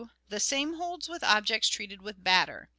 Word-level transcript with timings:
The 0.29 0.39
same 0.39 0.77
holds 0.77 1.07
with 1.07 1.23
objects 1.23 1.69
treated 1.69 2.01
with 2.01 2.23
batter. 2.23 2.69